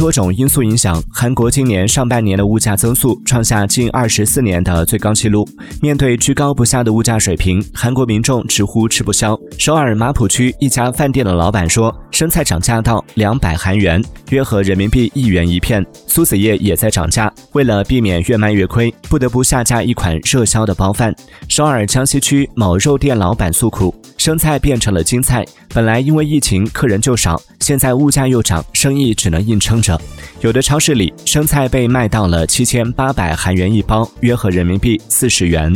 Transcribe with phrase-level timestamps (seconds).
[0.00, 5.46] 多种因素影响，韩国今年上半年的物价增速创下近二十四年的最高纪录。
[5.82, 9.38] 面对居高不下的物价水平，韩国民众直呼吃不消。
[9.58, 15.84] 首尔马浦区一家饭店的老板说，生菜涨价到两百韩元，约合人民币一元一片。
[16.06, 21.14] 苏子叶也在涨价，为了避免越卖越亏，不得不下架一款热销的包饭。
[21.46, 25.44] 首尔江西区某肉店老板诉苦，生菜变成了京菜，
[25.74, 30.00] 本来因为疫情客人就少，现在物价又涨，生意只能硬撑着。
[30.40, 35.72] 有的超市里，生菜被卖到了七千八百韩元一包，约合人民币四十元。